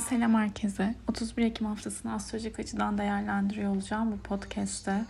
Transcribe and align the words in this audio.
Selam 0.00 0.34
herkese. 0.34 0.94
31 1.08 1.44
Ekim 1.44 1.66
haftasını 1.66 2.12
astrolojik 2.12 2.60
açıdan 2.60 2.98
değerlendiriyor 2.98 3.74
olacağım 3.74 4.12
bu 4.12 4.18
podcast'te. 4.18 5.04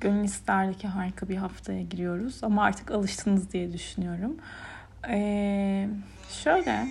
Gönül 0.00 0.24
isterdi 0.24 0.78
ki 0.78 0.88
harika 0.88 1.28
bir 1.28 1.36
haftaya 1.36 1.82
giriyoruz 1.82 2.44
ama 2.44 2.64
artık 2.64 2.90
alıştınız 2.90 3.52
diye 3.52 3.72
düşünüyorum. 3.72 4.36
Ee, 5.08 5.88
şöyle 6.30 6.88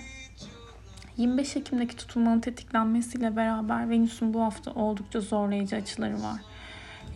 25 1.16 1.56
Ekim'deki 1.56 1.96
tutulmanın 1.96 2.40
tetiklenmesiyle 2.40 3.36
beraber 3.36 3.90
Venüs'ün 3.90 4.34
bu 4.34 4.42
hafta 4.42 4.70
oldukça 4.70 5.20
zorlayıcı 5.20 5.76
açıları 5.76 6.22
var. 6.22 6.40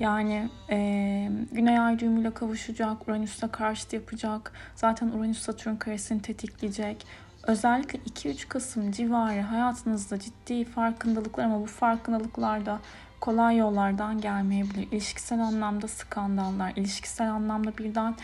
Yani 0.01 0.49
e, 0.71 0.79
Güney 1.53 1.79
Ay 1.79 1.99
düğümüyle 1.99 2.31
kavuşacak, 2.35 3.09
Uranüs'le 3.09 3.53
karşıt 3.53 3.93
yapacak. 3.93 4.53
Zaten 4.75 5.09
Uranüs-Satürn 5.09 5.77
karesini 5.77 6.23
tetikleyecek. 6.23 7.07
Özellikle 7.47 7.99
2-3 7.99 8.49
Kasım 8.49 8.93
civarı 8.93 9.41
hayatınızda 9.41 10.19
ciddi 10.19 10.65
farkındalıklar 10.65 11.45
ama 11.45 11.61
bu 11.61 11.67
farkındalıklar 11.67 12.67
da 12.67 12.81
kolay 13.21 13.57
yollardan 13.57 14.21
gelmeyebilir. 14.21 14.89
İlişkisel 14.93 15.41
anlamda 15.41 15.89
skandallar, 15.89 16.73
ilişkisel 16.77 17.31
anlamda 17.33 17.79
birden 17.79 18.15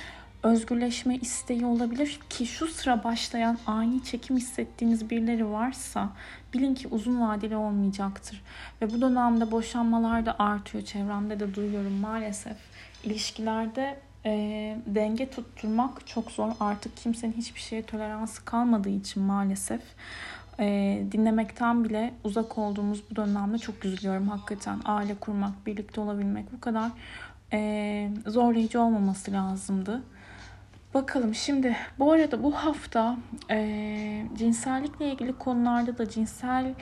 özgürleşme 0.42 1.16
isteği 1.16 1.66
olabilir 1.66 2.20
ki 2.30 2.46
şu 2.46 2.66
sıra 2.66 3.04
başlayan 3.04 3.58
ani 3.66 4.04
çekim 4.04 4.36
hissettiğiniz 4.36 5.10
birileri 5.10 5.50
varsa 5.50 6.08
bilin 6.54 6.74
ki 6.74 6.88
uzun 6.88 7.20
vadeli 7.20 7.56
olmayacaktır. 7.56 8.42
Ve 8.82 8.90
bu 8.90 9.00
dönemde 9.00 9.50
boşanmalar 9.50 10.26
da 10.26 10.36
artıyor. 10.38 10.84
Çevremde 10.84 11.40
de 11.40 11.54
duyuyorum 11.54 11.92
maalesef. 11.92 12.56
İlişkilerde 13.04 14.00
e, 14.28 14.76
denge 14.86 15.30
tutturmak 15.30 16.06
çok 16.06 16.30
zor. 16.30 16.50
Artık 16.60 16.96
kimsenin 16.96 17.32
hiçbir 17.32 17.60
şeye 17.60 17.82
toleransı 17.82 18.44
kalmadığı 18.44 18.88
için 18.88 19.22
maalesef 19.22 19.80
e, 20.60 20.98
dinlemekten 21.12 21.84
bile 21.84 22.14
uzak 22.24 22.58
olduğumuz 22.58 23.02
bu 23.10 23.16
dönemde 23.16 23.58
çok 23.58 23.84
üzülüyorum 23.84 24.28
hakikaten. 24.28 24.80
Aile 24.84 25.14
kurmak, 25.14 25.66
birlikte 25.66 26.00
olabilmek 26.00 26.52
bu 26.52 26.60
kadar 26.60 26.90
e, 27.52 28.10
zorlayıcı 28.26 28.80
olmaması 28.80 29.32
lazımdı. 29.32 30.02
Bakalım 30.94 31.34
şimdi 31.34 31.76
bu 31.98 32.12
arada 32.12 32.42
bu 32.42 32.54
hafta 32.54 33.16
e, 33.50 34.24
cinsellikle 34.38 35.12
ilgili 35.12 35.32
konularda 35.32 35.98
da 35.98 36.08
cinsel 36.08 36.74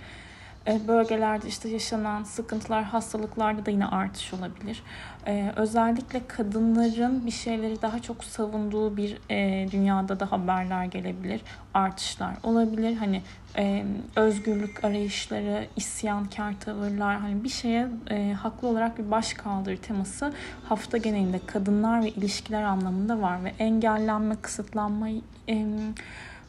bölgelerde 0.88 1.48
işte 1.48 1.68
yaşanan 1.68 2.22
sıkıntılar, 2.22 2.84
hastalıklarda 2.84 3.66
da 3.66 3.70
yine 3.70 3.86
artış 3.86 4.34
olabilir. 4.34 4.82
Ee, 5.26 5.52
özellikle 5.56 6.26
kadınların 6.28 7.26
bir 7.26 7.30
şeyleri 7.30 7.82
daha 7.82 8.02
çok 8.02 8.24
savunduğu 8.24 8.96
bir 8.96 9.18
e, 9.30 9.68
dünyada 9.70 10.20
da 10.20 10.32
haberler 10.32 10.84
gelebilir, 10.84 11.40
artışlar 11.74 12.34
olabilir. 12.42 12.96
Hani 12.96 13.22
e, 13.58 13.84
özgürlük 14.16 14.84
arayışları, 14.84 15.66
isyankar 15.76 16.60
tavırlar, 16.60 17.16
hani 17.16 17.44
bir 17.44 17.48
şeye 17.48 17.88
e, 18.10 18.32
haklı 18.32 18.68
olarak 18.68 18.98
bir 18.98 19.10
baş 19.10 19.34
kaldır 19.34 19.76
teması 19.76 20.32
hafta 20.68 20.98
genelinde 20.98 21.40
kadınlar 21.46 22.04
ve 22.04 22.08
ilişkiler 22.08 22.62
anlamında 22.62 23.20
var 23.20 23.44
ve 23.44 23.52
engellenme, 23.58 24.36
kısıtlanma, 24.42 25.08
e, 25.48 25.66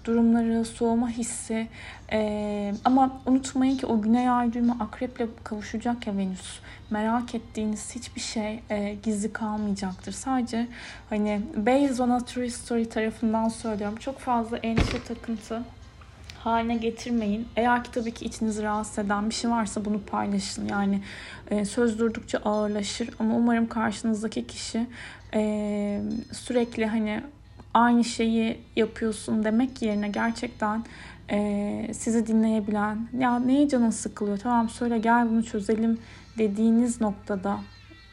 durumları, 0.08 0.66
soğuma 0.66 1.10
hissi. 1.10 1.68
Ee, 2.12 2.74
ama 2.86 3.22
unutmayın 3.26 3.78
ki 3.78 3.86
o 3.86 4.02
güney 4.02 4.30
ay 4.30 4.54
düğümü 4.54 4.74
akreple 4.80 5.28
kavuşacak 5.44 6.08
ya 6.08 6.18
Venüs. 6.18 6.60
Merak 6.90 7.36
ettiğiniz 7.36 7.96
hiçbir 7.96 8.22
şey 8.22 8.60
e, 8.70 8.96
gizli 9.04 9.34
kalmayacaktır. 9.34 10.12
Sadece 10.12 10.68
hani 11.10 11.42
based 11.56 12.00
on 12.00 12.10
a 12.10 12.26
true 12.26 12.50
story 12.50 12.90
tarafından 12.90 13.50
söylüyorum. 13.50 13.98
Çok 13.98 14.20
fazla 14.20 14.58
endişe 14.58 15.04
takıntı 15.04 15.64
haline 16.48 16.76
getirmeyin. 16.76 17.48
Eğer 17.56 17.84
ki 17.84 17.92
tabii 17.92 18.12
ki 18.12 18.26
içinizi 18.26 18.64
rahatsız 18.64 19.06
eden 19.06 19.30
bir 19.30 19.36
şey 19.36 19.52
varsa 19.52 19.86
bunu 19.86 20.02
paylaşın. 20.02 20.68
Yani 20.68 21.02
e, 21.52 21.66
söz 21.66 22.00
durdukça 22.00 22.38
ağırlaşır 22.38 23.10
ama 23.20 23.36
umarım 23.36 23.70
karşınızdaki 23.70 24.48
kişi 24.48 24.88
e, 25.34 26.02
sürekli 26.32 26.86
hani 26.86 27.22
aynı 27.78 28.04
şeyi 28.04 28.60
yapıyorsun 28.76 29.44
demek 29.44 29.82
yerine 29.82 30.10
gerçekten 30.10 30.84
e, 31.32 31.90
sizi 31.94 32.28
dinleyebilen 32.28 33.08
ya 33.20 33.40
neye 33.40 33.70
canın 33.70 33.90
sıkılıyor? 33.90 34.38
Tamam 34.38 34.70
söyle 34.70 34.98
gel 35.00 35.30
bunu 35.30 35.44
çözelim 35.44 36.00
dediğiniz 36.38 37.02
noktada 37.02 37.60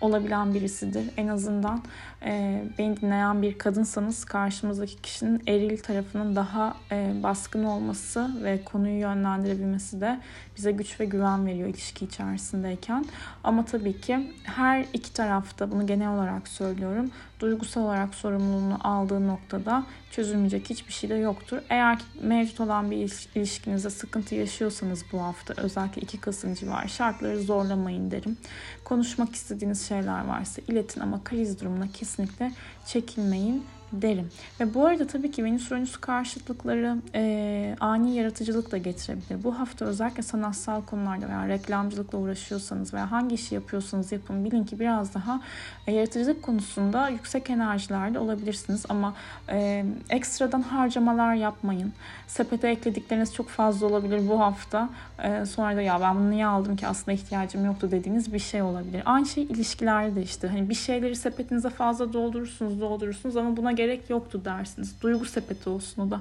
olabilen 0.05 0.55
birisidir. 0.55 1.11
En 1.17 1.29
azından 1.29 1.83
e, 2.25 2.65
beni 2.79 3.01
dinleyen 3.01 3.43
bir 3.43 3.59
kadınsanız 3.59 4.25
karşımızdaki 4.25 5.03
kişinin 5.03 5.43
eril 5.47 5.79
tarafının 5.79 6.37
daha 6.37 6.77
e, 6.93 7.13
baskın 7.23 7.65
olması 7.65 8.31
ve 8.43 8.65
konuyu 8.65 9.01
yönlendirebilmesi 9.01 10.01
de 10.01 10.21
bize 10.57 10.73
güç 10.73 11.01
ve 11.01 11.05
güven 11.05 11.47
veriyor 11.47 11.69
ilişki 11.69 12.05
içerisindeyken. 12.05 13.05
Ama 13.45 13.65
tabii 13.65 14.01
ki 14.01 14.33
her 14.43 14.87
iki 14.93 15.13
tarafta 15.13 15.71
bunu 15.71 15.87
genel 15.87 16.15
olarak 16.15 16.49
söylüyorum. 16.49 17.11
Duygusal 17.41 17.83
olarak 17.83 18.15
sorumluluğunu 18.15 18.79
aldığı 18.81 19.27
noktada 19.29 19.85
çözülmeyecek 20.11 20.71
hiçbir 20.71 20.93
şey 20.93 21.11
de 21.11 21.15
yoktur. 21.15 21.59
Eğer 21.69 21.99
mevcut 22.23 22.61
olan 22.61 22.91
bir 22.91 22.97
ilişkinizde 23.35 23.91
sıkıntı 23.91 24.35
yaşıyorsanız 24.35 25.05
bu 25.13 25.23
hafta 25.23 25.55
özellikle 25.57 26.03
2 26.03 26.21
Kasım 26.21 26.55
civarı 26.55 26.89
şartları 26.89 27.41
zorlamayın 27.41 28.11
derim. 28.11 28.37
Konuşmak 28.85 29.35
istediğiniz 29.35 29.83
şeyler 29.95 30.25
varsa 30.25 30.63
iletin 30.69 31.01
ama 31.01 31.25
kriz 31.25 31.61
durumuna 31.61 31.89
kesinlikle 31.93 32.53
çekilmeyin 32.87 33.65
derim. 34.03 34.29
Ve 34.61 34.75
bu 34.75 34.87
arada 34.87 35.07
tabii 35.07 35.31
ki 35.31 35.45
Venüs 35.45 35.73
Uranüs 35.73 35.97
karşıtlıkları 35.97 36.97
e, 37.15 37.77
ani 37.81 38.17
yaratıcılık 38.17 38.73
da 38.73 38.79
getirebilir. 38.79 39.45
Bu 39.45 39.59
hafta 39.59 39.85
özellikle 39.85 40.23
sanatsal 40.23 40.83
konularda 40.83 41.29
veya 41.29 41.49
reklamcılıkla 41.49 42.19
uğraşıyorsanız 42.19 42.95
veya 42.95 43.11
hangi 43.11 43.35
işi 43.35 43.55
yapıyorsanız 43.55 44.13
yapın 44.13 44.45
bilin 44.45 44.65
ki 44.65 44.81
biraz 44.81 45.15
daha 45.15 45.41
e, 45.87 45.93
yaratıcılık 45.93 46.43
konusunda 46.43 47.09
yüksek 47.09 47.51
enerjilerde 47.51 48.19
olabilirsiniz. 48.19 48.85
Ama 48.89 49.15
e, 49.49 49.85
ekstradan 50.11 50.63
harcamalar 50.63 51.35
yapmayın. 51.35 51.93
Sepete 52.27 52.69
ekledikleriniz 52.69 53.35
çok 53.35 53.49
fazla 53.49 53.87
olabilir 53.87 54.29
bu 54.29 54.41
hafta. 54.41 54.89
E, 55.23 55.47
sonra 55.47 55.77
da 55.77 55.83
ya 55.83 56.01
ben 56.01 56.17
bunu 56.17 56.31
niye 56.31 56.47
aldım 56.47 56.77
ki 56.77 56.87
aslında 56.87 57.13
ihtiyacım 57.13 57.65
yoktu 57.65 57.89
dediğiniz 57.91 58.33
bir 58.33 58.39
şey 58.39 58.63
olabilir. 58.63 59.03
Aynı 59.05 59.27
şey 59.27 59.45
ilişkilerde 59.45 60.15
de 60.15 60.23
işte. 60.23 60.49
Hani 60.49 60.69
bir 60.69 60.75
şeyleri 60.75 61.17
sepetinize 61.17 61.71
fazla 61.71 62.13
doldurursunuz 62.13 62.81
doldurursunuz 62.81 63.37
ama 63.37 63.57
buna 63.57 63.73
gerek 63.73 63.84
yoktu 64.11 64.45
dersiniz. 64.45 64.95
Duygu 65.03 65.25
sepeti 65.25 65.71
olsun 65.71 66.03
o 66.03 66.11
da. 66.11 66.21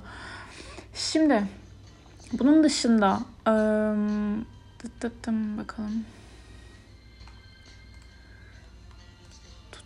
Şimdi 0.94 1.44
bunun 2.34 2.64
dışında 2.64 3.20
ıı, 3.48 4.36
tıt 4.80 5.02
tıt 5.02 5.58
bakalım. 5.58 6.06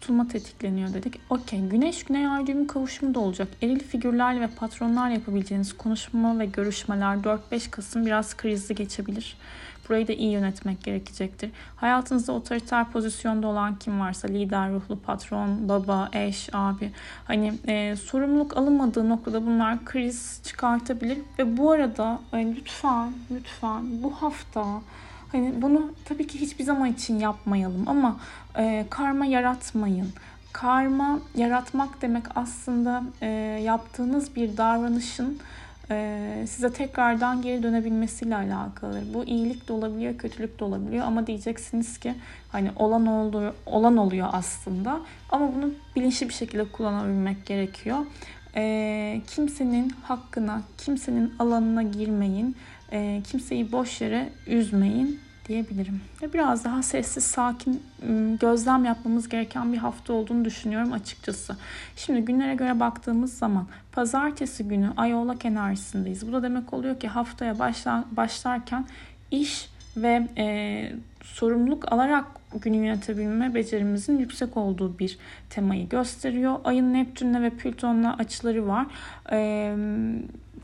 Tutulma 0.08 0.28
tetikleniyor 0.28 0.94
dedik. 0.94 1.20
Okey. 1.30 1.60
Güneş 1.60 2.04
Güney 2.04 2.28
Ay 2.28 2.48
düğümü 2.48 2.68
kavuşumu 2.68 3.16
da 3.16 3.20
olacak. 3.20 3.48
Eril 3.62 3.80
figürlerle 3.80 4.42
ve 4.42 4.48
patronlarla 4.48 5.14
yapabileceğiniz 5.14 5.78
konuşma 5.78 6.40
ve 6.40 6.46
görüşmeler 6.46 7.16
4-5 7.52 7.70
Kasım 7.70 8.06
biraz 8.06 8.38
krizli 8.38 8.76
geçebilir. 8.76 9.38
Burayı 9.90 10.08
da 10.08 10.14
iyi 10.14 10.32
yönetmek 10.32 10.84
gerekecektir. 10.84 11.52
Hayatınızda 11.76 12.32
otoriter 12.32 12.92
pozisyonda 12.92 13.48
olan 13.48 13.76
kim 13.76 14.00
varsa 14.00 14.28
lider, 14.28 14.72
ruhlu 14.72 15.00
patron, 15.00 15.70
baba, 15.70 16.10
eş, 16.14 16.50
abi 16.54 16.92
hani 17.26 17.54
e, 17.68 17.96
sorumluluk 17.96 18.58
alınmadığı 18.58 19.10
noktada 19.10 19.46
bunlar 19.46 19.86
kriz 19.86 20.42
çıkartabilir 20.44 21.18
ve 21.40 21.58
bu 21.58 21.72
arada 21.72 22.20
e, 22.34 22.56
lütfen 22.56 23.12
lütfen 23.32 24.04
bu 24.04 24.12
hafta 24.12 24.82
Hani 25.32 25.62
bunu 25.62 25.92
tabii 26.06 26.28
ki 26.28 26.42
hiçbir 26.42 26.64
zaman 26.64 26.92
için 26.92 27.20
yapmayalım 27.20 27.84
ama 27.88 28.20
e, 28.58 28.86
karma 28.90 29.26
yaratmayın. 29.26 30.10
Karma 30.54 31.20
yaratmak 31.36 32.02
demek 32.02 32.24
aslında 32.36 33.04
e, 33.22 33.28
yaptığınız 33.64 34.36
bir 34.36 34.58
davranışın 34.58 35.40
e, 35.92 36.46
size 36.48 36.74
tekrardan 36.74 37.42
geri 37.42 37.64
dönebilmesiyle 37.64 38.36
alakalıdır. 38.36 39.14
Bu 39.14 39.24
iyilik 39.24 39.68
de 39.68 39.74
olabiliyor, 39.74 40.18
kötülük 40.18 40.60
de 40.60 40.64
olabiliyor 40.64 41.06
ama 41.06 41.28
diyeceksiniz 41.28 41.98
ki 41.98 42.16
hani 42.52 42.72
olan 42.76 43.06
oldu, 43.06 43.54
olan 43.66 43.98
oluyor 43.98 44.30
aslında 44.32 45.00
ama 45.30 45.56
bunu 45.56 45.72
bilinçli 45.96 46.30
bir 46.30 46.34
şekilde 46.34 46.72
kullanabilmek 46.72 47.46
gerekiyor. 47.46 47.98
E, 48.56 49.22
kimsenin 49.28 49.90
hakkına, 50.04 50.62
kimsenin 50.78 51.34
alanına 51.40 51.84
girmeyin. 51.84 52.56
E, 52.92 53.22
kimseyi 53.32 53.72
boş 53.72 54.02
yere 54.02 54.30
üzmeyin 54.48 55.20
diyebilirim. 55.48 56.02
Ve 56.22 56.34
biraz 56.34 56.66
daha 56.66 56.84
sessiz, 56.84 57.24
sakin 57.24 57.84
gözlem 58.42 58.86
yapmamız 58.86 59.30
gereken 59.30 59.74
bir 59.74 59.78
hafta 59.78 60.14
olduğunu 60.14 60.46
düşünüyorum 60.46 60.94
açıkçası. 60.94 61.58
Şimdi 61.96 62.22
günlere 62.22 62.56
göre 62.56 62.80
baktığımız 62.80 63.38
zaman 63.38 63.68
pazartesi 63.92 64.68
günü 64.68 64.90
ay 64.98 65.14
oğlak 65.14 65.46
enerjisindeyiz. 65.46 66.28
Bu 66.28 66.34
da 66.34 66.44
demek 66.44 66.74
oluyor 66.74 67.00
ki 67.00 67.08
haftaya 67.08 67.60
başla, 67.60 68.06
başlarken 68.12 68.86
iş 69.32 69.70
ve 69.98 70.28
e, 70.38 70.92
sorumluluk 71.24 71.92
alarak 71.92 72.26
günü 72.62 72.78
yönetebilme 72.78 73.56
becerimizin 73.56 74.18
yüksek 74.18 74.58
olduğu 74.58 75.00
bir 75.00 75.18
temayı 75.50 75.90
gösteriyor. 75.90 76.56
Ayın 76.64 76.94
Neptün'le 76.94 77.42
ve 77.42 77.50
Plüton'la 77.50 78.16
açıları 78.18 78.68
var. 78.68 78.86
E, 79.32 79.76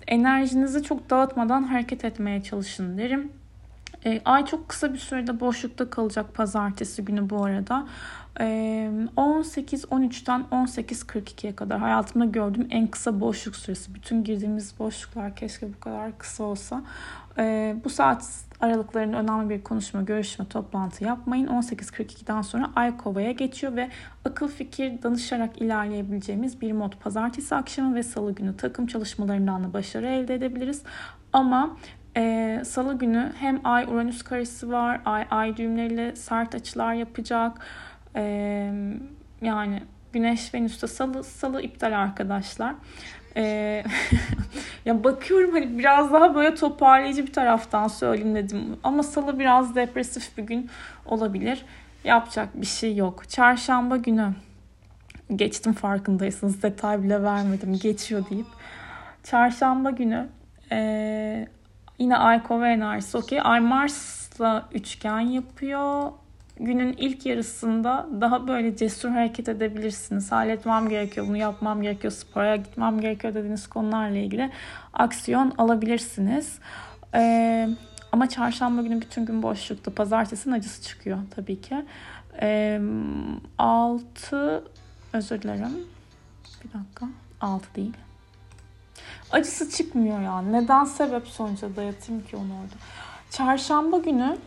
enerjinizi 0.08 0.84
çok 0.84 1.10
dağıtmadan 1.10 1.64
hareket 1.64 2.06
etmeye 2.06 2.44
çalışın 2.44 2.98
derim. 2.98 3.32
E, 4.06 4.22
ay 4.26 4.46
çok 4.46 4.70
kısa 4.70 4.94
bir 4.94 4.98
sürede 4.98 5.40
boşlukta 5.40 5.90
kalacak 5.90 6.34
pazartesi 6.34 7.06
günü 7.06 7.30
bu 7.30 7.44
arada. 7.44 7.88
E, 8.40 8.46
18-13'ten 9.18 10.46
18.42'ye 10.52 11.56
kadar 11.56 11.80
hayatımda 11.80 12.26
gördüğüm 12.26 12.68
en 12.70 12.88
kısa 12.88 13.20
boşluk 13.20 13.56
süresi. 13.56 13.96
Bütün 13.96 14.24
girdiğimiz 14.24 14.80
boşluklar 14.80 15.36
keşke 15.36 15.74
bu 15.74 15.80
kadar 15.80 16.18
kısa 16.18 16.44
olsa. 16.44 16.84
E, 17.38 17.76
bu 17.84 17.90
saat 17.90 18.30
aralıklarında 18.60 19.18
önemli 19.18 19.50
bir 19.50 19.64
konuşma, 19.64 20.02
görüşme, 20.02 20.48
toplantı 20.48 21.04
yapmayın. 21.04 21.48
18.42'den 21.48 22.42
sonra 22.42 22.72
Ay 22.76 22.98
Kova'ya 22.98 23.32
geçiyor 23.32 23.76
ve 23.76 23.90
akıl 24.26 24.48
fikir 24.48 25.04
danışarak 25.04 25.62
ilerleyebileceğimiz 25.62 26.62
bir 26.62 26.72
mod 26.72 26.94
pazartesi 26.94 27.56
akşamı 27.56 27.96
ve 27.96 28.04
salı 28.04 28.36
günü 28.36 28.58
takım 28.58 28.88
çalışmalarından 28.88 29.64
da 29.64 29.74
başarı 29.74 30.08
elde 30.08 30.36
edebiliriz. 30.36 30.84
Ama 31.34 31.78
e, 32.18 32.62
Salı 32.66 32.98
günü 32.98 33.34
hem 33.40 33.62
Ay 33.64 33.84
Uranüs 33.84 34.22
karesi 34.22 34.72
var. 34.72 35.02
Ay 35.06 35.26
Ay 35.32 35.58
düğümleriyle 35.58 36.16
sert 36.16 36.56
açılar 36.56 36.94
yapacak. 36.94 37.52
E, 38.16 38.24
yani 39.42 39.84
Güneş 40.14 40.54
Venüs'te 40.54 40.88
Salı 40.88 41.24
Salı 41.24 41.62
iptal 41.62 42.00
arkadaşlar. 42.00 42.76
E, 43.36 43.44
ya 44.86 45.04
bakıyorum 45.04 45.52
hani 45.52 45.78
biraz 45.78 46.14
daha 46.14 46.36
böyle 46.36 46.56
toparlayıcı 46.56 47.28
bir 47.28 47.34
taraftan 47.34 47.88
söyleyeyim 47.88 48.36
dedim. 48.36 48.78
Ama 48.84 49.04
Salı 49.04 49.40
biraz 49.40 49.76
depresif 49.76 50.38
bir 50.38 50.44
gün 50.44 50.70
olabilir. 51.06 51.66
Yapacak 52.04 52.62
bir 52.62 52.66
şey 52.66 52.96
yok. 52.96 53.30
Çarşamba 53.30 53.98
günü 53.98 54.34
geçtim 55.36 55.74
farkındaysınız. 55.74 56.64
Detay 56.64 57.04
bile 57.04 57.24
vermedim. 57.24 57.80
Geçiyor 57.82 58.24
deyip. 58.30 58.48
Çarşamba 59.24 59.90
günü 59.90 60.28
e, 60.72 61.48
Yine 62.00 62.18
Ay 62.18 62.44
Kova 62.44 63.00
okey. 63.14 63.40
Ay 63.44 63.60
Mars'la 63.60 64.70
üçgen 64.74 65.20
yapıyor. 65.20 66.12
Günün 66.60 66.94
ilk 66.94 67.26
yarısında 67.26 68.08
daha 68.22 68.48
böyle 68.48 68.76
cesur 68.76 69.10
hareket 69.10 69.50
edebilirsiniz. 69.50 70.32
Halletmem 70.32 70.90
gerekiyor, 70.90 71.28
bunu 71.28 71.38
yapmam 71.38 71.82
gerekiyor, 71.82 72.14
spora 72.14 72.56
gitmem 72.56 73.02
gerekiyor 73.02 73.34
dediğiniz 73.34 73.68
konularla 73.68 74.18
ilgili 74.18 74.52
aksiyon 74.94 75.54
alabilirsiniz. 75.58 76.60
Ee, 77.14 77.70
ama 78.12 78.30
çarşamba 78.30 78.82
günü 78.82 79.02
bütün 79.02 79.26
gün 79.26 79.44
boşlukta. 79.44 79.94
Pazartesinin 79.94 80.54
acısı 80.54 80.84
çıkıyor 80.84 81.18
tabii 81.36 81.62
ki. 81.62 81.86
Ee, 82.42 82.82
6 83.58 84.64
özür 85.14 85.42
dilerim. 85.42 85.88
Bir 86.64 86.80
dakika. 86.80 87.08
6 87.42 87.76
değil. 87.76 87.94
Acısı 89.34 89.70
çıkmıyor 89.70 90.22
yani. 90.22 90.54
Neden 90.54 90.84
sebep 90.84 91.28
sonuca 91.28 91.76
dayatayım 91.76 92.24
ki 92.24 92.36
onu 92.36 92.44
orada. 92.44 92.76
Çarşamba 93.30 93.98
günü 93.98 94.38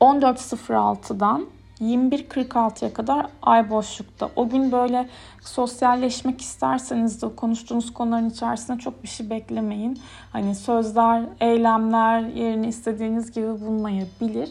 14.06'dan 0.00 1.46
21.46'ya 1.80 2.92
kadar 2.92 3.26
ay 3.42 3.70
boşlukta. 3.70 4.30
O 4.36 4.48
gün 4.48 4.72
böyle 4.72 5.08
sosyalleşmek 5.42 6.40
isterseniz 6.40 7.22
de 7.22 7.34
konuştuğunuz 7.36 7.92
konuların 7.94 8.30
içerisinde 8.30 8.78
çok 8.78 9.02
bir 9.02 9.08
şey 9.08 9.30
beklemeyin. 9.30 10.00
Hani 10.32 10.54
sözler, 10.54 11.22
eylemler 11.40 12.20
yerini 12.20 12.66
istediğiniz 12.66 13.32
gibi 13.32 13.60
bulmayabilir 13.60 14.50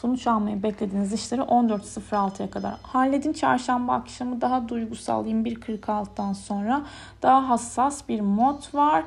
sonuç 0.00 0.26
almayı 0.26 0.62
beklediğiniz 0.62 1.12
işleri 1.12 1.40
14.06'ya 1.40 2.50
kadar 2.50 2.74
halledin. 2.82 3.32
Çarşamba 3.32 3.92
akşamı 3.92 4.40
daha 4.40 4.68
duygusal 4.68 5.26
21.46'dan 5.26 6.32
sonra 6.32 6.82
daha 7.22 7.48
hassas 7.48 8.08
bir 8.08 8.20
mod 8.20 8.74
var. 8.74 9.04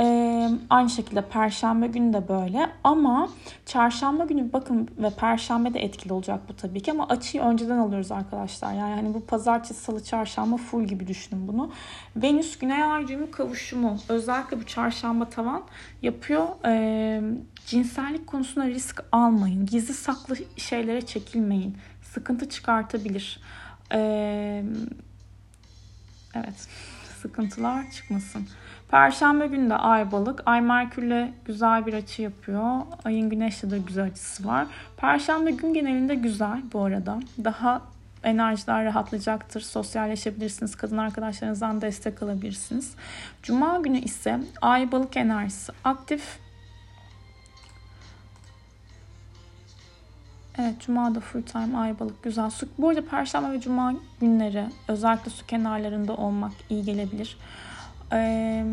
Ee, 0.00 0.50
aynı 0.70 0.90
şekilde 0.90 1.22
perşembe 1.22 1.86
günü 1.86 2.12
de 2.12 2.28
böyle 2.28 2.70
ama 2.84 3.28
çarşamba 3.66 4.24
günü 4.24 4.52
bakın 4.52 4.88
ve 4.98 5.10
perşembe 5.10 5.74
de 5.74 5.80
etkili 5.80 6.12
olacak 6.12 6.40
bu 6.48 6.56
tabii 6.56 6.80
ki 6.80 6.92
ama 6.92 7.08
açıyı 7.08 7.42
önceden 7.42 7.78
alıyoruz 7.78 8.12
arkadaşlar. 8.12 8.72
Yani 8.72 8.94
hani 8.94 9.14
bu 9.14 9.26
pazartesi, 9.26 9.80
salı, 9.80 10.04
çarşamba 10.04 10.56
full 10.56 10.84
gibi 10.84 11.06
düşünün 11.08 11.48
bunu. 11.48 11.72
Venüs 12.16 12.58
Güney 12.58 12.82
Ay 12.82 13.08
düğümü 13.08 13.30
kavuşumu 13.30 13.96
özellikle 14.08 14.60
bu 14.60 14.66
çarşamba 14.66 15.30
tavan 15.30 15.62
yapıyor. 16.02 16.46
Ee, 16.64 17.22
cinsellik 17.66 18.26
konusunda 18.26 18.66
risk 18.66 19.04
almayın. 19.12 19.66
Gizli 19.66 19.94
saklı 19.94 20.36
şeylere 20.56 21.06
çekilmeyin. 21.06 21.76
Sıkıntı 22.02 22.48
çıkartabilir. 22.48 23.40
Ee, 23.92 24.64
evet 26.34 26.68
sıkıntılar 27.22 27.90
çıkmasın. 27.90 28.48
Perşembe 28.90 29.46
günü 29.46 29.70
de 29.70 29.74
Ay 29.74 30.12
balık. 30.12 30.42
Ay 30.46 30.60
Merkür'le 30.60 31.32
güzel 31.44 31.86
bir 31.86 31.94
açı 31.94 32.22
yapıyor. 32.22 32.80
Ayın 33.04 33.30
Güneş'le 33.30 33.62
de 33.62 33.78
güzel 33.78 34.04
açısı 34.04 34.46
var. 34.46 34.66
Perşembe 34.96 35.50
gün 35.50 35.74
genelinde 35.74 36.14
güzel 36.14 36.62
bu 36.72 36.84
arada. 36.84 37.20
Daha 37.44 37.82
enerjiler 38.24 38.84
rahatlayacaktır. 38.84 39.60
Sosyalleşebilirsiniz. 39.60 40.76
Kadın 40.76 40.98
arkadaşlarınızdan 40.98 41.80
destek 41.80 42.22
alabilirsiniz. 42.22 42.94
Cuma 43.42 43.78
günü 43.78 43.98
ise 43.98 44.40
Ay 44.62 44.92
balık 44.92 45.16
enerjisi 45.16 45.72
aktif. 45.84 46.38
Evet 50.58 50.80
Cuma'da 50.80 51.20
full 51.20 51.42
time 51.42 51.78
ay 51.78 51.98
balık 52.00 52.22
güzel. 52.22 52.50
Su, 52.50 52.68
bu 52.78 52.88
arada 52.88 53.04
Perşembe 53.04 53.50
ve 53.50 53.60
Cuma 53.60 53.94
günleri 54.20 54.64
özellikle 54.88 55.30
su 55.30 55.46
kenarlarında 55.46 56.14
olmak 56.16 56.52
iyi 56.70 56.84
gelebilir. 56.84 57.36
Ee, 58.12 58.64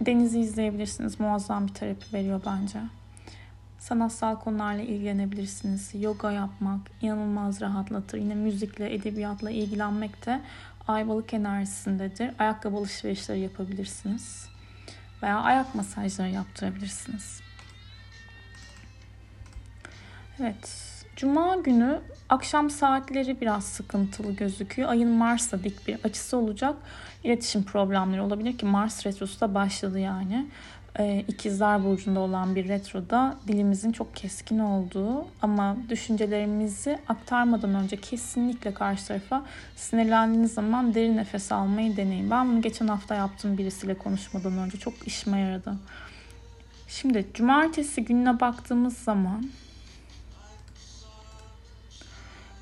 denizi 0.00 0.40
izleyebilirsiniz. 0.40 1.20
Muazzam 1.20 1.68
bir 1.68 1.74
terapi 1.74 2.12
veriyor 2.12 2.40
bence. 2.46 2.78
Sanatsal 3.78 4.36
konularla 4.36 4.82
ilgilenebilirsiniz. 4.82 5.90
Yoga 5.94 6.32
yapmak 6.32 6.80
inanılmaz 7.02 7.60
rahatlatır. 7.60 8.18
Yine 8.18 8.34
müzikle, 8.34 8.94
edebiyatla 8.94 9.50
ilgilenmek 9.50 10.26
de 10.26 10.40
ayvalık 10.88 11.34
enerjisindedir. 11.34 12.30
Ayakkabı 12.38 12.76
alışverişleri 12.76 13.40
yapabilirsiniz. 13.40 14.48
Veya 15.22 15.38
ayak 15.38 15.74
masajları 15.74 16.30
yaptırabilirsiniz. 16.30 17.40
Evet. 20.40 20.97
Cuma 21.18 21.56
günü 21.56 22.00
akşam 22.28 22.70
saatleri 22.70 23.40
biraz 23.40 23.64
sıkıntılı 23.64 24.32
gözüküyor. 24.32 24.88
Ayın 24.88 25.08
Mars'la 25.08 25.64
dik 25.64 25.88
bir 25.88 25.98
açısı 26.04 26.36
olacak. 26.36 26.76
İletişim 27.24 27.62
problemleri 27.62 28.20
olabilir 28.20 28.58
ki 28.58 28.66
Mars 28.66 29.06
retrosu 29.06 29.40
da 29.40 29.54
başladı 29.54 29.98
yani. 29.98 30.46
Ee, 30.98 31.24
İkizler 31.28 31.84
Burcu'nda 31.84 32.20
olan 32.20 32.54
bir 32.54 32.68
retroda 32.68 33.36
dilimizin 33.48 33.92
çok 33.92 34.16
keskin 34.16 34.58
olduğu 34.58 35.26
ama 35.42 35.76
düşüncelerimizi 35.88 36.98
aktarmadan 37.08 37.74
önce 37.74 37.96
kesinlikle 37.96 38.74
karşı 38.74 39.06
tarafa 39.06 39.44
sinirlendiğiniz 39.76 40.54
zaman 40.54 40.94
derin 40.94 41.16
nefes 41.16 41.52
almayı 41.52 41.96
deneyin. 41.96 42.30
Ben 42.30 42.48
bunu 42.48 42.62
geçen 42.62 42.88
hafta 42.88 43.14
yaptım 43.14 43.58
birisiyle 43.58 43.94
konuşmadan 43.94 44.58
önce. 44.58 44.78
Çok 44.78 45.06
işime 45.06 45.40
yaradı. 45.40 45.74
Şimdi 46.88 47.26
cumartesi 47.34 48.04
gününe 48.04 48.40
baktığımız 48.40 48.98
zaman 48.98 49.44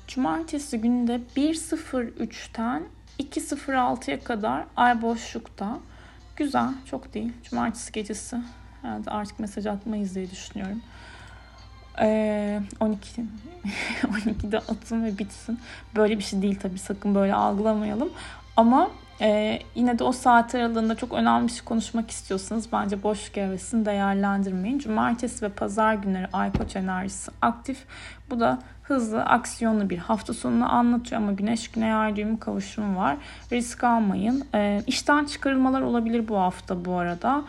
Cumartesi 0.07 0.81
günde 0.81 1.21
1.03'ten 1.35 2.83
2.06'ya 3.19 4.23
kadar 4.23 4.63
ay 4.75 5.01
boşlukta. 5.01 5.79
Güzel, 6.35 6.69
çok 6.85 7.13
değil. 7.13 7.33
Cumartesi 7.43 7.91
gecesi. 7.91 8.37
Yani 8.83 9.03
artık 9.07 9.39
mesaj 9.39 9.65
atmayız 9.65 10.15
diye 10.15 10.31
düşünüyorum. 10.31 10.81
Ee, 11.99 12.61
12 12.79 13.25
12'de 14.03 14.57
atın 14.67 15.05
ve 15.05 15.17
bitsin. 15.17 15.59
Böyle 15.95 16.17
bir 16.17 16.23
şey 16.23 16.41
değil 16.41 16.59
tabii 16.61 16.79
sakın 16.79 17.15
böyle 17.15 17.33
algılamayalım. 17.33 18.09
Ama 18.57 18.91
ee, 19.21 19.59
yine 19.75 19.99
de 19.99 20.03
o 20.03 20.11
saat 20.11 20.55
aralığında 20.55 20.95
çok 20.95 21.13
önemli 21.13 21.47
bir 21.47 21.51
şey 21.51 21.65
konuşmak 21.65 22.11
istiyorsanız 22.11 22.71
bence 22.71 23.03
boşluk 23.03 23.37
evresini 23.37 23.85
değerlendirmeyin. 23.85 24.79
Cumartesi 24.79 25.45
ve 25.45 25.49
pazar 25.49 25.93
günleri 25.93 26.27
ay 26.33 26.51
koç 26.51 26.75
enerjisi 26.75 27.31
aktif. 27.41 27.85
Bu 28.29 28.39
da 28.39 28.59
hızlı, 28.83 29.23
aksiyonlu 29.23 29.89
bir 29.89 29.97
hafta 29.97 30.33
sonunu 30.33 30.73
anlatıyor 30.73 31.21
ama 31.21 31.31
güneş 31.31 31.71
güney 31.71 31.93
ay 31.93 32.15
düğümü 32.15 32.39
kavuşumu 32.39 32.99
var. 32.99 33.17
Risk 33.51 33.83
almayın. 33.83 34.45
Ee, 34.55 34.83
işten 34.87 35.25
çıkarılmalar 35.25 35.81
olabilir 35.81 36.27
bu 36.27 36.37
hafta 36.37 36.85
bu 36.85 36.97
arada. 36.97 37.43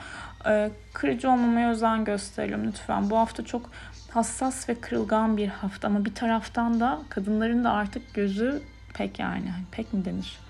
Ee, 0.46 0.70
kırıcı 0.92 1.30
olmamaya 1.30 1.70
özen 1.70 2.04
gösterelim 2.04 2.66
lütfen. 2.66 3.10
Bu 3.10 3.18
hafta 3.18 3.44
çok 3.44 3.70
hassas 4.10 4.68
ve 4.68 4.74
kırılgan 4.74 5.36
bir 5.36 5.48
hafta 5.48 5.88
ama 5.88 6.04
bir 6.04 6.14
taraftan 6.14 6.80
da 6.80 6.98
kadınların 7.08 7.64
da 7.64 7.72
artık 7.72 8.14
gözü 8.14 8.62
pek 8.94 9.18
yani 9.18 9.52
pek 9.72 9.92
mi 9.92 10.04
denir? 10.04 10.47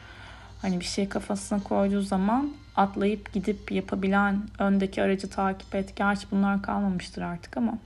Hani 0.63 0.81
bir 0.81 0.85
şey 0.85 1.09
kafasına 1.09 1.63
koyduğu 1.63 2.03
zaman 2.03 2.51
atlayıp 2.77 3.33
gidip 3.33 3.73
yapabilen 3.73 4.43
öndeki 4.59 5.03
aracı 5.03 5.31
takip 5.31 5.75
et. 5.75 5.97
Gerçi 5.97 6.27
bunlar 6.31 6.63
kalmamıştır 6.63 7.23
artık 7.23 7.57
ama 7.57 7.79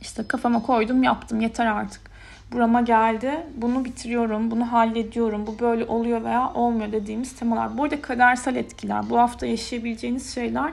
işte 0.00 0.28
kafama 0.28 0.62
koydum 0.62 1.02
yaptım 1.02 1.40
yeter 1.40 1.66
artık. 1.66 2.10
Burama 2.52 2.80
geldi. 2.80 3.46
Bunu 3.56 3.84
bitiriyorum. 3.84 4.50
Bunu 4.50 4.72
hallediyorum. 4.72 5.46
Bu 5.46 5.58
böyle 5.58 5.84
oluyor 5.84 6.24
veya 6.24 6.52
olmuyor 6.54 6.92
dediğimiz 6.92 7.36
temalar. 7.36 7.78
Burada 7.78 8.02
kadersel 8.02 8.56
etkiler. 8.56 9.10
Bu 9.10 9.18
hafta 9.18 9.46
yaşayabileceğiniz 9.46 10.34
şeyler. 10.34 10.72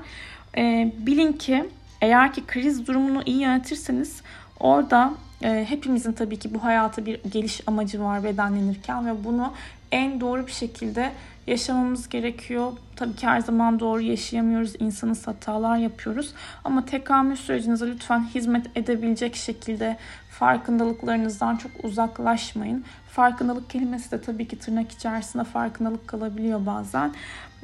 E, 0.58 0.92
bilin 0.98 1.34
ki 1.34 1.70
Eğer 2.02 2.34
ki 2.34 2.44
kriz 2.48 2.88
durumunu 2.88 3.24
iyi 3.26 3.42
yönetirseniz 3.42 4.22
orada 4.60 5.14
e, 5.44 5.66
hepimizin 5.70 6.14
tabii 6.14 6.40
ki 6.40 6.54
bu 6.54 6.64
hayata 6.64 7.06
bir 7.06 7.24
geliş 7.24 7.62
amacı 7.68 8.02
var 8.02 8.24
bedenlenirken 8.24 9.08
ve 9.08 9.24
bunu 9.24 9.54
en 9.92 10.22
doğru 10.22 10.48
bir 10.48 10.52
şekilde 10.52 11.12
yaşamamız 11.48 12.10
gerekiyor. 12.10 12.72
Tabii 12.96 13.16
ki 13.16 13.28
her 13.28 13.40
zaman 13.40 13.80
doğru 13.80 14.02
yaşayamıyoruz. 14.02 14.74
İnsanız 14.80 15.28
hatalar 15.28 15.78
yapıyoruz. 15.78 16.34
Ama 16.64 16.86
tekamül 16.86 17.36
sürecinize 17.36 17.88
lütfen 17.88 18.28
hizmet 18.36 18.78
edebilecek 18.78 19.36
şekilde 19.36 19.98
farkındalıklarınızdan 20.30 21.56
çok 21.56 21.72
uzaklaşmayın. 21.84 22.86
Farkındalık 23.12 23.70
kelimesi 23.70 24.12
de 24.12 24.22
tabii 24.22 24.48
ki 24.48 24.60
tırnak 24.60 24.92
içerisinde 24.92 25.44
farkındalık 25.44 26.08
kalabiliyor 26.08 26.66
bazen. 26.66 27.14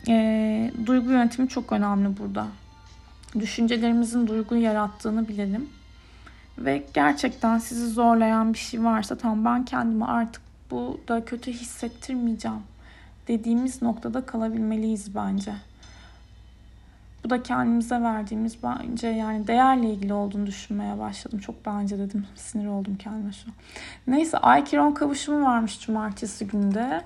E, 0.07 0.71
duygu 0.85 1.11
yönetimi 1.11 1.49
çok 1.49 1.71
önemli 1.71 2.17
burada. 2.17 2.47
Düşüncelerimizin 3.39 4.27
duyguyu 4.27 4.61
yarattığını 4.61 5.27
bilelim. 5.27 5.69
Ve 6.57 6.83
gerçekten 6.93 7.57
sizi 7.57 7.87
zorlayan 7.87 8.53
bir 8.53 8.57
şey 8.57 8.83
varsa 8.83 9.17
tamam 9.17 9.45
ben 9.45 9.65
kendimi 9.65 10.05
artık 10.05 10.41
bu 10.71 10.99
da 11.07 11.25
kötü 11.25 11.51
hissettirmeyeceğim 11.51 12.63
dediğimiz 13.27 13.81
noktada 13.81 14.25
kalabilmeliyiz 14.25 15.15
bence. 15.15 15.53
Bu 17.23 17.29
da 17.29 17.43
kendimize 17.43 18.01
verdiğimiz 18.01 18.57
bence 18.63 19.07
yani 19.07 19.47
değerle 19.47 19.89
ilgili 19.89 20.13
olduğunu 20.13 20.45
düşünmeye 20.45 20.99
başladım. 20.99 21.39
Çok 21.39 21.65
bence 21.65 21.99
dedim. 21.99 22.27
Sinir 22.35 22.67
oldum 22.67 22.95
kendime 22.95 23.31
şu 23.31 23.47
an. 23.47 23.53
Neyse 24.07 24.37
Ay 24.37 24.63
Kiron 24.63 24.91
kavuşumu 24.91 25.45
varmış 25.45 25.79
cumartesi 25.79 26.47
günde. 26.47 27.01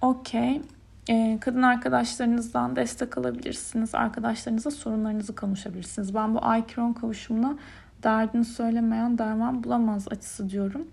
Okey. 0.00 0.62
Ee, 1.08 1.38
kadın 1.40 1.62
arkadaşlarınızdan 1.62 2.76
destek 2.76 3.18
alabilirsiniz. 3.18 3.94
Arkadaşlarınıza 3.94 4.70
sorunlarınızı 4.70 5.34
konuşabilirsiniz. 5.34 6.14
Ben 6.14 6.34
bu 6.34 6.44
Ay 6.44 6.66
Kiron 6.66 6.92
kavuşumuna 6.92 7.56
derdini 8.04 8.44
söylemeyen 8.44 9.18
derman 9.18 9.64
bulamaz 9.64 10.08
açısı 10.10 10.50
diyorum. 10.50 10.88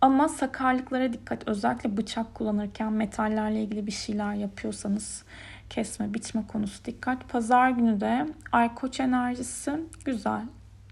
Ama 0.00 0.28
sakarlıklara 0.28 1.12
dikkat. 1.12 1.48
Özellikle 1.48 1.96
bıçak 1.96 2.34
kullanırken 2.34 2.92
metallerle 2.92 3.62
ilgili 3.62 3.86
bir 3.86 3.92
şeyler 3.92 4.34
yapıyorsanız 4.34 5.24
kesme, 5.70 6.14
biçme 6.14 6.46
konusu 6.46 6.84
dikkat. 6.84 7.28
Pazar 7.28 7.70
günü 7.70 8.00
de 8.00 8.26
ay 8.52 8.74
koç 8.74 9.00
enerjisi 9.00 9.80
güzel. 10.04 10.42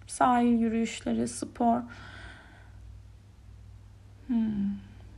Sahil 0.06 0.58
yürüyüşleri, 0.58 1.28
spor. 1.28 1.80
Hmm. 4.26 4.36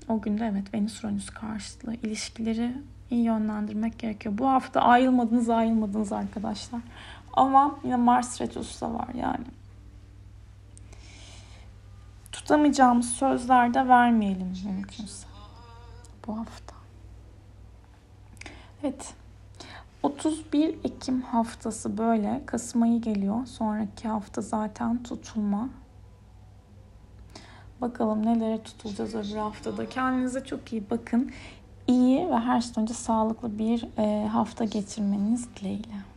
O 0.09 0.21
günde 0.21 0.47
evet 0.47 0.75
Venüs 0.75 1.05
Uranüs 1.05 1.31
karşıtlığı 1.31 1.95
ilişkileri 1.95 2.73
iyi 3.11 3.25
yönlendirmek 3.25 3.99
gerekiyor. 3.99 4.39
Bu 4.39 4.49
hafta 4.49 4.81
ayrılmadınız 4.81 5.51
ayrılmadınız 5.51 6.13
arkadaşlar. 6.13 6.81
Ama 7.33 7.79
yine 7.85 7.97
Mars 7.97 8.41
Retrosu 8.41 8.81
da 8.81 8.95
var 8.95 9.09
yani 9.15 9.45
tutamayacağımız 12.47 13.11
sözler 13.11 13.75
de 13.75 13.89
vermeyelim 13.89 14.53
mümkünse 14.65 15.27
bu 16.27 16.39
hafta. 16.39 16.75
Evet. 18.83 19.15
31 20.03 20.79
Ekim 20.85 21.23
haftası 21.23 21.99
böyle. 21.99 22.43
Kasım 22.47 22.83
ayı 22.83 23.01
geliyor. 23.01 23.47
Sonraki 23.47 24.09
hafta 24.09 24.41
zaten 24.41 25.03
tutulma. 25.03 25.69
Bakalım 27.81 28.27
nelere 28.27 28.63
tutulacağız 28.63 29.15
öbür 29.15 29.37
haftada. 29.37 29.89
Kendinize 29.89 30.45
çok 30.45 30.73
iyi 30.73 30.91
bakın. 30.91 31.31
İyi 31.87 32.29
ve 32.29 32.39
her 32.39 32.61
şeyden 32.61 32.83
önce 32.83 32.95
sağlıklı 32.95 33.59
bir 33.59 33.89
hafta 34.27 34.65
geçirmeniz 34.65 35.49
dileğiyle. 35.57 36.16